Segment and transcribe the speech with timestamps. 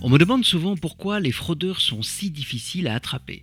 [0.00, 3.42] On me demande souvent pourquoi les fraudeurs sont si difficiles à attraper.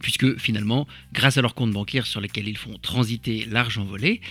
[0.00, 4.22] Puisque finalement, grâce à leurs comptes bancaires sur lesquels ils font transiter l'argent volé,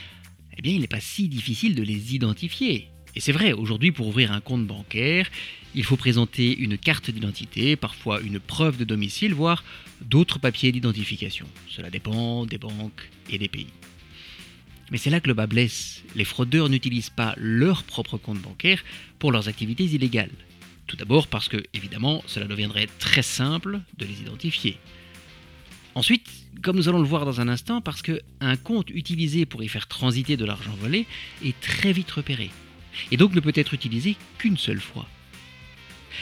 [0.58, 2.90] eh bien il n'est pas si difficile de les identifier.
[3.16, 5.30] Et c'est vrai, aujourd'hui pour ouvrir un compte bancaire,
[5.76, 9.64] il faut présenter une carte d'identité, parfois une preuve de domicile, voire
[10.02, 11.46] d'autres papiers d'identification.
[11.70, 13.68] Cela dépend des banques et des pays.
[14.90, 16.04] Mais c'est là que le bas blesse.
[16.16, 18.84] Les fraudeurs n'utilisent pas leur propre compte bancaire
[19.20, 20.32] pour leurs activités illégales.
[20.88, 24.78] Tout d'abord parce que, évidemment, cela deviendrait très simple de les identifier.
[25.96, 26.28] Ensuite,
[26.62, 29.88] comme nous allons le voir dans un instant, parce qu'un compte utilisé pour y faire
[29.88, 31.06] transiter de l'argent volé
[31.44, 32.50] est très vite repéré,
[33.12, 35.08] et donc ne peut être utilisé qu'une seule fois.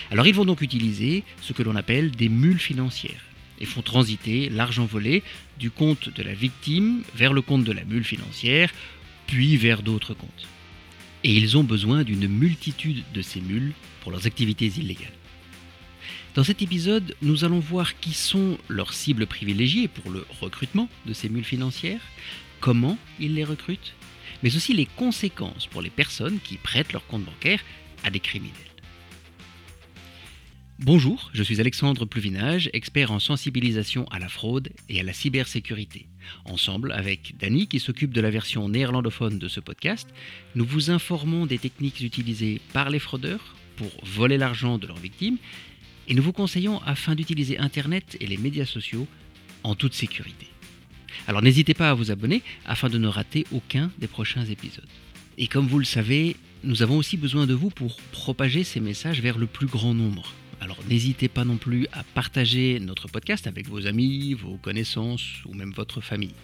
[0.10, 3.24] Alors ils vont donc utiliser ce que l'on appelle des mules financières,
[3.60, 5.24] et font transiter l'argent volé
[5.58, 8.72] du compte de la victime vers le compte de la mule financière,
[9.28, 10.48] puis vers d'autres comptes.
[11.24, 15.14] Et ils ont besoin d'une multitude de ces mules pour leurs activités illégales.
[16.34, 21.14] Dans cet épisode, nous allons voir qui sont leurs cibles privilégiées pour le recrutement de
[21.14, 22.02] ces mules financières,
[22.60, 23.94] comment ils les recrutent,
[24.42, 27.62] mais aussi les conséquences pour les personnes qui prêtent leur compte bancaire
[28.04, 28.71] à des criminels.
[30.84, 36.08] Bonjour, je suis Alexandre Pluvinage, expert en sensibilisation à la fraude et à la cybersécurité.
[36.44, 40.10] Ensemble, avec Dany, qui s'occupe de la version néerlandophone de ce podcast,
[40.56, 45.38] nous vous informons des techniques utilisées par les fraudeurs pour voler l'argent de leurs victimes
[46.08, 49.08] et nous vous conseillons afin d'utiliser Internet et les médias sociaux
[49.62, 50.48] en toute sécurité.
[51.28, 54.90] Alors n'hésitez pas à vous abonner afin de ne rater aucun des prochains épisodes.
[55.38, 59.22] Et comme vous le savez, nous avons aussi besoin de vous pour propager ces messages
[59.22, 60.34] vers le plus grand nombre.
[60.62, 65.56] Alors n'hésitez pas non plus à partager notre podcast avec vos amis, vos connaissances ou
[65.56, 66.36] même votre famille.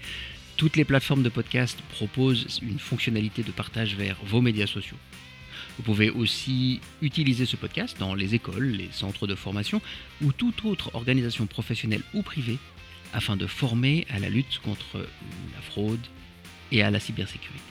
[0.57, 4.97] Toutes les plateformes de podcast proposent une fonctionnalité de partage vers vos médias sociaux.
[5.77, 9.83] Vous pouvez aussi utiliser ce podcast dans les écoles, les centres de formation
[10.23, 12.57] ou toute autre organisation professionnelle ou privée
[13.13, 16.05] afin de former à la lutte contre la fraude
[16.71, 17.61] et à la cybersécurité.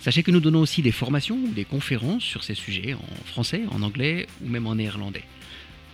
[0.00, 3.62] Sachez que nous donnons aussi des formations ou des conférences sur ces sujets en français,
[3.70, 5.24] en anglais ou même en néerlandais.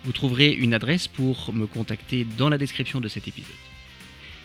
[0.05, 3.55] Vous trouverez une adresse pour me contacter dans la description de cet épisode.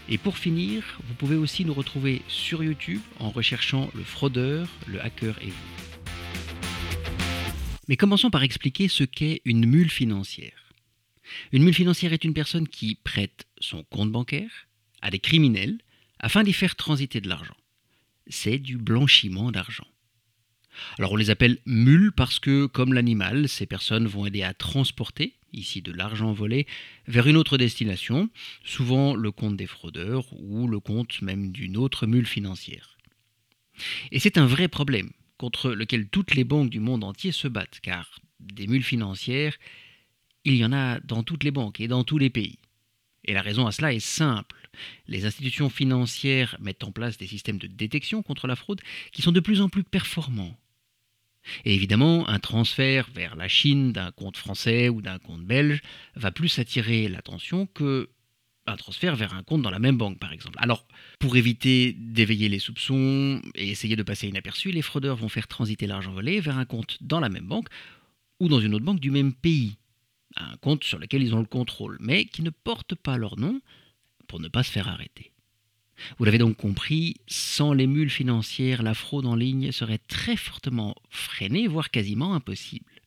[0.08, 5.03] Et pour finir, vous pouvez aussi nous retrouver sur YouTube en recherchant le fraudeur, le
[5.03, 6.12] hacker et vous.
[7.90, 10.74] Mais commençons par expliquer ce qu'est une mule financière.
[11.52, 14.68] Une mule financière est une personne qui prête son compte bancaire
[15.02, 15.78] à des criminels
[16.19, 17.58] afin d'y faire transiter de l'argent.
[18.28, 19.88] C'est du blanchiment d'argent.
[20.97, 25.35] Alors on les appelle mules parce que, comme l'animal, ces personnes vont aider à transporter,
[25.53, 26.68] ici de l'argent volé,
[27.07, 28.30] vers une autre destination,
[28.63, 32.97] souvent le compte des fraudeurs ou le compte même d'une autre mule financière.
[34.12, 37.80] Et c'est un vrai problème, contre lequel toutes les banques du monde entier se battent,
[37.81, 39.56] car des mules financières,
[40.46, 42.59] il y en a dans toutes les banques et dans tous les pays.
[43.25, 44.59] Et la raison à cela est simple.
[45.07, 48.81] Les institutions financières mettent en place des systèmes de détection contre la fraude
[49.12, 50.56] qui sont de plus en plus performants.
[51.66, 55.81] Et évidemment, un transfert vers la Chine d'un compte français ou d'un compte belge
[56.16, 58.09] va plus attirer l'attention que
[58.66, 60.57] un transfert vers un compte dans la même banque, par exemple.
[60.62, 60.86] Alors,
[61.18, 65.88] pour éviter d'éveiller les soupçons et essayer de passer inaperçu, les fraudeurs vont faire transiter
[65.88, 67.68] l'argent volé vers un compte dans la même banque
[68.40, 69.78] ou dans une autre banque du même pays,
[70.36, 73.59] un compte sur lequel ils ont le contrôle, mais qui ne porte pas leur nom
[74.29, 75.34] pour ne pas se faire arrêter.
[76.17, 80.95] Vous l'avez donc compris, sans les mules financières, la fraude en ligne serait très fortement
[81.09, 83.01] freinée, voire quasiment impossible.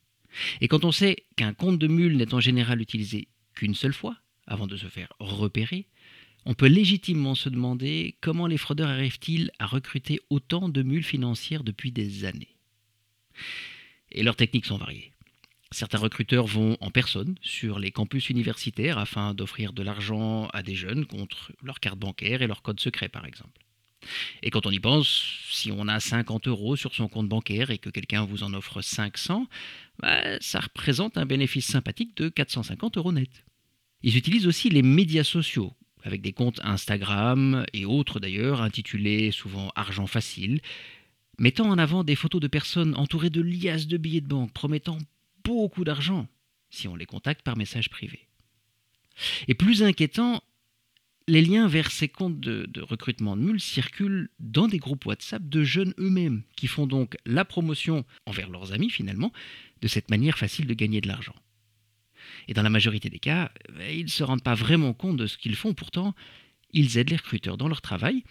[0.60, 4.16] Et quand on sait qu'un compte de mule n'est en général utilisé qu'une seule fois,
[4.46, 5.88] avant de se faire repérer,
[6.44, 11.62] on peut légitimement se demander comment les fraudeurs arrivent-ils à recruter autant de mules financières
[11.62, 12.56] depuis des années.
[14.10, 15.11] Et leurs techniques sont variées.
[15.72, 20.74] Certains recruteurs vont en personne sur les campus universitaires afin d'offrir de l'argent à des
[20.74, 23.62] jeunes contre leur carte bancaire et leur code secret par exemple.
[24.42, 27.78] Et quand on y pense, si on a 50 euros sur son compte bancaire et
[27.78, 29.46] que quelqu'un vous en offre 500,
[30.00, 33.44] bah, ça représente un bénéfice sympathique de 450 euros net.
[34.02, 39.70] Ils utilisent aussi les médias sociaux, avec des comptes Instagram et autres d'ailleurs, intitulés souvent
[39.76, 40.60] Argent facile,
[41.38, 44.98] mettant en avant des photos de personnes entourées de liasses de billets de banque, promettant
[45.44, 46.28] beaucoup d'argent
[46.70, 48.28] si on les contacte par message privé.
[49.46, 50.42] Et plus inquiétant,
[51.28, 55.62] les liens vers ces comptes de, recrutement de mules circulent dans des groupes WhatsApp de
[55.62, 59.32] jeunes eux-mêmes, qui font donc la promotion envers leurs amis finalement,
[59.80, 61.34] de cette manière facile de gagner de l'argent.
[62.48, 65.26] Et dans la majorité des cas, eh, ils ne se rendent pas vraiment compte de
[65.26, 65.74] ce qu'ils font.
[65.74, 66.14] Pourtant,
[66.72, 68.24] ils aident les recruteurs dans leur travail.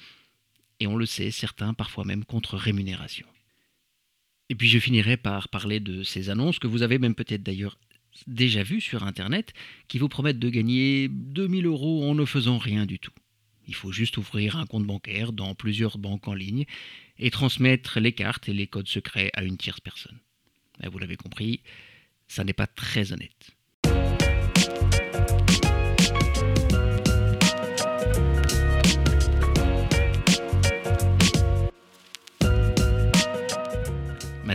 [0.79, 3.27] Et on le sait, certains parfois même contre rémunération.
[4.51, 7.77] Et puis je finirai par parler de ces annonces que vous avez même peut-être d'ailleurs
[8.27, 9.53] déjà vus sur Internet
[9.87, 13.13] qui vous promettent de gagner 2000 euros en ne faisant rien du tout.
[13.69, 16.65] Il faut juste ouvrir un compte bancaire dans plusieurs banques en ligne
[17.17, 20.19] et transmettre les cartes et les codes secrets à une tierce personne.
[20.83, 21.61] vous l'avez compris,
[22.27, 23.51] ça n'est pas très honnête.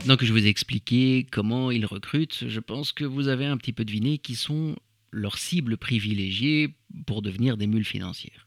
[0.07, 3.57] Maintenant que je vous ai expliqué comment ils recrutent, je pense que vous avez un
[3.57, 4.77] petit peu deviné qui sont
[5.11, 6.77] leurs cibles privilégiées
[7.09, 8.47] pour devenir des mules financières.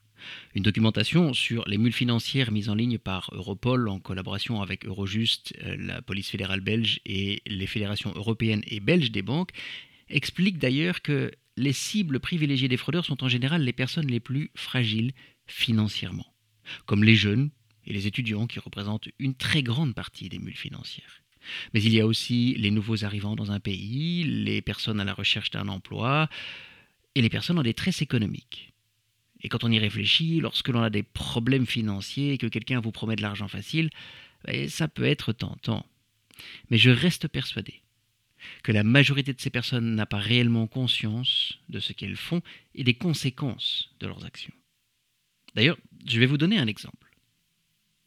[0.54, 5.52] Une documentation sur les mules financières mise en ligne par Europol en collaboration avec Eurojust,
[5.62, 9.52] euh, la police fédérale belge et les fédérations européennes et belges des banques
[10.08, 14.50] explique d'ailleurs que les cibles privilégiées des fraudeurs sont en général les personnes les plus
[14.54, 15.12] fragiles
[15.46, 16.32] financièrement,
[16.86, 17.50] comme les jeunes
[17.84, 21.20] et les étudiants qui représentent une très grande partie des mules financières.
[21.74, 25.14] Mais il y a aussi les nouveaux arrivants dans un pays, les personnes à la
[25.14, 26.28] recherche d'un emploi
[27.14, 28.72] et les personnes en détresse économique.
[29.42, 32.92] Et quand on y réfléchit, lorsque l'on a des problèmes financiers et que quelqu'un vous
[32.92, 33.90] promet de l'argent facile,
[34.44, 35.86] ben, ça peut être tentant.
[36.70, 37.82] Mais je reste persuadé
[38.62, 42.42] que la majorité de ces personnes n'a pas réellement conscience de ce qu'elles font
[42.74, 44.54] et des conséquences de leurs actions.
[45.54, 47.10] D'ailleurs, je vais vous donner un exemple.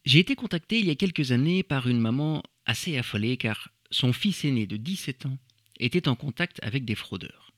[0.06, 4.14] J'ai été contacté il y a quelques années par une maman assez affolée car son
[4.14, 5.38] fils aîné de 17 ans
[5.80, 7.54] était en contact avec des fraudeurs.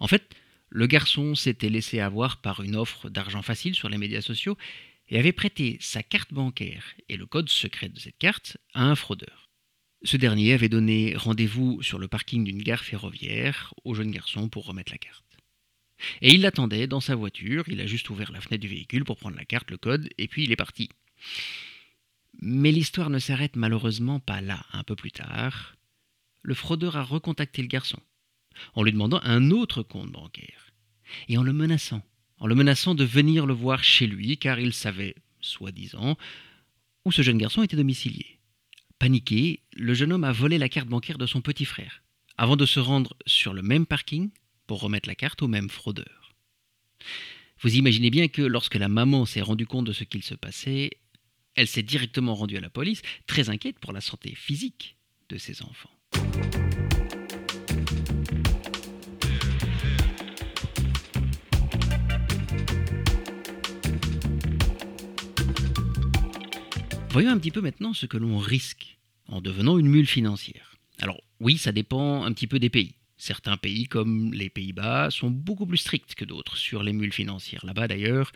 [0.00, 0.34] En fait,
[0.68, 4.56] le garçon s'était laissé avoir par une offre d'argent facile sur les médias sociaux
[5.08, 8.96] et avait prêté sa carte bancaire et le code secret de cette carte à un
[8.96, 9.50] fraudeur.
[10.02, 14.66] Ce dernier avait donné rendez-vous sur le parking d'une gare ferroviaire au jeune garçon pour
[14.66, 15.24] remettre la carte.
[16.20, 19.16] Et il l'attendait dans sa voiture, il a juste ouvert la fenêtre du véhicule pour
[19.16, 20.90] prendre la carte, le code, et puis il est parti.
[22.40, 24.64] Mais l'histoire ne s'arrête malheureusement pas là.
[24.72, 25.76] Un peu plus tard,
[26.42, 28.00] le fraudeur a recontacté le garçon
[28.74, 30.72] en lui demandant un autre compte bancaire
[31.28, 32.02] et en le menaçant,
[32.38, 36.16] en le menaçant de venir le voir chez lui car il savait, soi-disant,
[37.04, 38.38] où ce jeune garçon était domicilié.
[38.98, 42.02] Paniqué, le jeune homme a volé la carte bancaire de son petit frère
[42.38, 44.30] avant de se rendre sur le même parking
[44.66, 46.34] pour remettre la carte au même fraudeur.
[47.60, 50.90] Vous imaginez bien que lorsque la maman s'est rendue compte de ce qu'il se passait,
[51.56, 54.96] elle s'est directement rendue à la police, très inquiète pour la santé physique
[55.28, 55.90] de ses enfants.
[67.10, 68.98] Voyons un petit peu maintenant ce que l'on risque
[69.28, 70.76] en devenant une mule financière.
[70.98, 72.94] Alors oui, ça dépend un petit peu des pays.
[73.16, 77.64] Certains pays comme les Pays-Bas sont beaucoup plus stricts que d'autres sur les mules financières.
[77.64, 78.32] Là-bas d'ailleurs,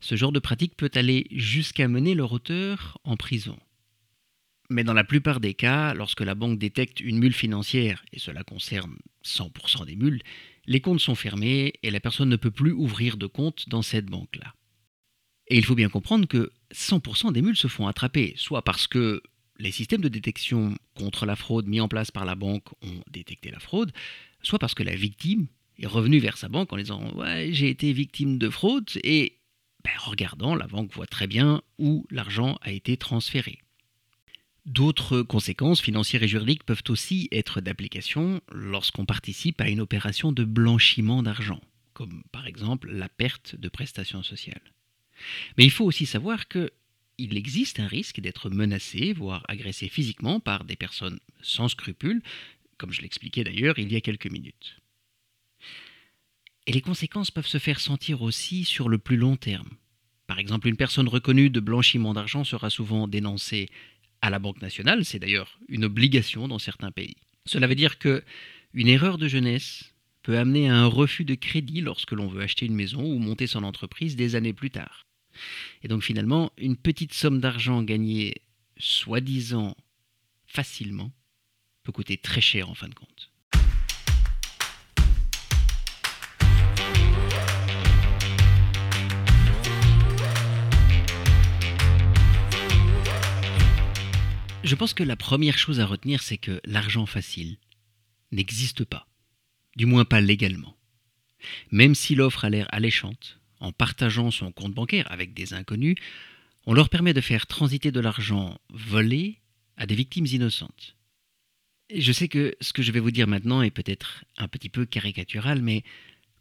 [0.00, 3.58] ce genre de pratique peut aller jusqu'à mener leur auteur en prison.
[4.70, 8.44] Mais dans la plupart des cas, lorsque la banque détecte une mule financière, et cela
[8.44, 10.22] concerne 100% des mules,
[10.66, 14.06] les comptes sont fermés et la personne ne peut plus ouvrir de compte dans cette
[14.06, 14.54] banque-là.
[15.48, 19.20] Et il faut bien comprendre que 100% des mules se font attraper, soit parce que
[19.58, 23.50] les systèmes de détection contre la fraude mis en place par la banque ont détecté
[23.50, 23.92] la fraude,
[24.42, 25.48] soit parce que la victime
[25.80, 29.39] est revenue vers sa banque en disant Ouais, j'ai été victime de fraude, et
[29.84, 33.60] en regardant, la banque voit très bien où l'argent a été transféré.
[34.66, 40.44] D'autres conséquences financières et juridiques peuvent aussi être d'application lorsqu'on participe à une opération de
[40.44, 41.60] blanchiment d'argent,
[41.94, 44.72] comme par exemple la perte de prestations sociales.
[45.56, 46.70] Mais il faut aussi savoir que
[47.18, 52.22] il existe un risque d'être menacé, voire agressé physiquement par des personnes sans scrupules,
[52.78, 54.79] comme je l'expliquais d'ailleurs il y a quelques minutes.
[56.66, 59.70] Et les conséquences peuvent se faire sentir aussi sur le plus long terme.
[60.26, 63.68] Par exemple, une personne reconnue de blanchiment d'argent sera souvent dénoncée
[64.22, 67.16] à la Banque nationale, c'est d'ailleurs une obligation dans certains pays.
[67.46, 68.22] Cela veut dire que
[68.74, 72.66] une erreur de jeunesse peut amener à un refus de crédit lorsque l'on veut acheter
[72.66, 75.06] une maison ou monter son entreprise des années plus tard.
[75.82, 78.42] Et donc finalement, une petite somme d'argent gagnée
[78.78, 79.76] soi-disant
[80.46, 81.12] facilement
[81.82, 83.29] peut coûter très cher en fin de compte.
[94.70, 97.56] Je pense que la première chose à retenir, c'est que l'argent facile
[98.30, 99.08] n'existe pas,
[99.74, 100.76] du moins pas légalement.
[101.72, 105.96] Même si l'offre a l'air alléchante, en partageant son compte bancaire avec des inconnus,
[106.66, 109.40] on leur permet de faire transiter de l'argent volé
[109.76, 110.94] à des victimes innocentes.
[111.92, 114.86] je sais que ce que je vais vous dire maintenant est peut-être un petit peu
[114.86, 115.82] caricatural, mais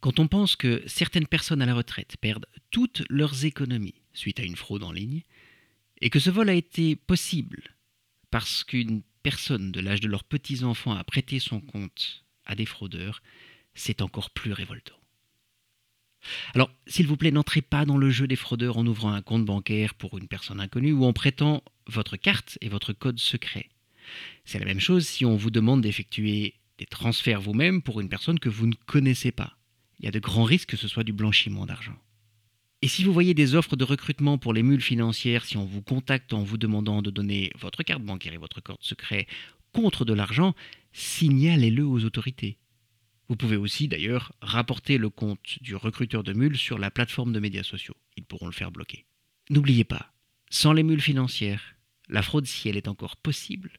[0.01, 4.43] quand on pense que certaines personnes à la retraite perdent toutes leurs économies suite à
[4.43, 5.23] une fraude en ligne,
[5.99, 7.73] et que ce vol a été possible
[8.31, 13.21] parce qu'une personne de l'âge de leurs petits-enfants a prêté son compte à des fraudeurs,
[13.73, 14.95] c'est encore plus révoltant.
[16.53, 19.45] Alors, s'il vous plaît, n'entrez pas dans le jeu des fraudeurs en ouvrant un compte
[19.45, 23.69] bancaire pour une personne inconnue ou en prêtant votre carte et votre code secret.
[24.43, 28.39] C'est la même chose si on vous demande d'effectuer des transferts vous-même pour une personne
[28.39, 29.57] que vous ne connaissez pas.
[29.99, 31.97] Il y a de grands risques que ce soit du blanchiment d'argent.
[32.81, 35.81] Et si vous voyez des offres de recrutement pour les mules financières, si on vous
[35.81, 39.27] contacte en vous demandant de donner votre carte bancaire et votre code secret
[39.73, 40.55] contre de l'argent,
[40.93, 42.57] signalez-le aux autorités.
[43.27, 47.39] Vous pouvez aussi d'ailleurs rapporter le compte du recruteur de mules sur la plateforme de
[47.39, 47.95] médias sociaux.
[48.15, 49.05] Ils pourront le faire bloquer.
[49.49, 50.13] N'oubliez pas,
[50.49, 51.75] sans les mules financières,
[52.07, 53.73] la fraude, si elle est encore possible,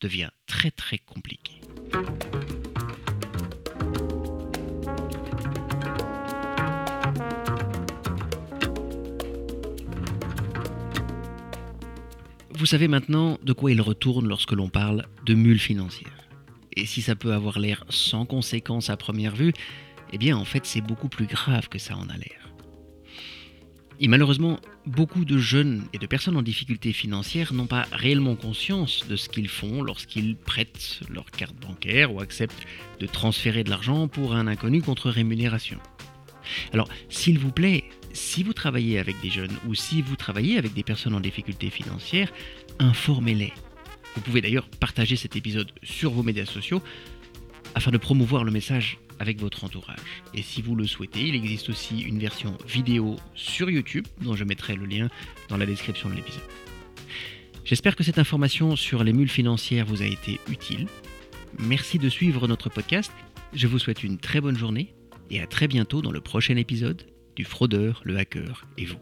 [0.00, 1.60] devient très très compliquée.
[12.62, 16.28] Vous savez maintenant de quoi il retourne lorsque l'on parle de mules financières.
[16.76, 19.52] Et si ça peut avoir l'air sans conséquence à première vue,
[20.12, 22.54] eh bien en fait c'est beaucoup plus grave que ça en a l'air.
[23.98, 29.08] Et malheureusement, beaucoup de jeunes et de personnes en difficulté financière n'ont pas réellement conscience
[29.08, 32.64] de ce qu'ils font lorsqu'ils prêtent leur carte bancaire ou acceptent
[33.00, 35.80] de transférer de l'argent pour un inconnu contre rémunération.
[36.72, 40.74] Alors, s'il vous plaît, si vous travaillez avec des jeunes ou si vous travaillez avec
[40.74, 42.32] des personnes en difficulté financière,
[42.78, 43.52] informez-les.
[44.14, 46.82] Vous pouvez d'ailleurs partager cet épisode sur vos médias sociaux
[47.74, 50.22] afin de promouvoir le message avec votre entourage.
[50.34, 54.44] Et si vous le souhaitez, il existe aussi une version vidéo sur YouTube dont je
[54.44, 55.08] mettrai le lien
[55.48, 56.42] dans la description de l'épisode.
[57.64, 60.88] J'espère que cette information sur les mules financières vous a été utile.
[61.58, 63.12] Merci de suivre notre podcast.
[63.54, 64.92] Je vous souhaite une très bonne journée
[65.30, 68.98] et à très bientôt dans le prochain épisode du fraudeur, le hacker et vous.